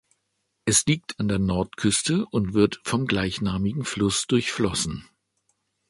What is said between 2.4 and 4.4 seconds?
wird vom gleichnamigen Fluss